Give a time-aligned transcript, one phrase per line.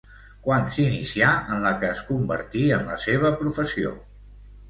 [0.45, 3.93] Quan s'inicià en la que es convertí en la seva professió?